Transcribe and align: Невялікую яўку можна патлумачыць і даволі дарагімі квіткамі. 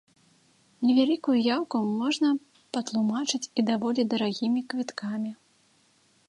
Невялікую 0.89 1.35
яўку 1.55 1.77
можна 2.01 2.27
патлумачыць 2.77 3.41
і 3.45 3.61
даволі 3.69 4.01
дарагімі 4.15 4.61
квіткамі. 4.73 5.31